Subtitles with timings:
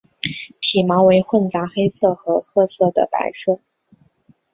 [0.59, 3.59] 体毛为混杂黑色和褐色的白色。